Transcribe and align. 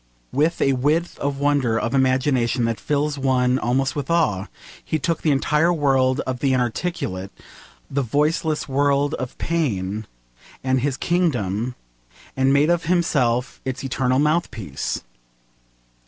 With 0.31 0.59
a 0.63 0.73
width 0.73 1.19
and 1.21 1.37
wonder 1.37 1.79
of 1.79 1.93
imagination 1.93 2.65
that 2.65 2.79
fills 2.79 3.19
one 3.19 3.59
almost 3.59 3.95
with 3.95 4.09
awe, 4.09 4.47
he 4.83 4.97
took 4.97 5.21
the 5.21 5.29
entire 5.29 5.71
world 5.71 6.21
of 6.21 6.39
the 6.39 6.53
inarticulate, 6.53 7.29
the 7.87 8.01
voiceless 8.01 8.67
world 8.67 9.13
of 9.19 9.37
pain, 9.37 10.07
as 10.63 10.79
his 10.79 10.97
kingdom, 10.97 11.75
and 12.35 12.51
made 12.51 12.71
of 12.71 12.85
himself 12.85 13.61
its 13.63 13.83
eternal 13.83 14.17
mouthpiece. 14.17 15.03